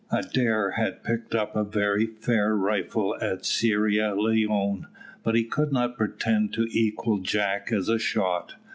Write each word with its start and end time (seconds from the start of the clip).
Adair 0.11 0.71
had 0.77 1.03
picked 1.03 1.35
up 1.35 1.55
a 1.55 1.63
very 1.63 2.07
fair 2.07 2.55
rifle 2.55 3.15
at 3.21 3.45
Sierra 3.45 4.19
Leone, 4.19 4.87
but 5.23 5.35
he 5.35 5.43
could 5.43 5.71
not 5.71 5.95
pretend 5.95 6.51
to 6.53 6.65
equal 6.71 7.19
Jack 7.19 7.71
as 7.71 7.87
a 7.87 7.99
shot. 7.99 8.55